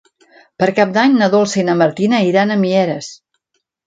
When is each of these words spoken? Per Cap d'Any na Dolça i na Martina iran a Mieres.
Per 0.61 0.67
Cap 0.77 0.93
d'Any 0.95 1.19
na 1.19 1.27
Dolça 1.35 1.59
i 1.63 1.65
na 1.67 1.75
Martina 1.81 2.21
iran 2.31 2.55
a 2.55 2.57
Mieres. 2.63 3.11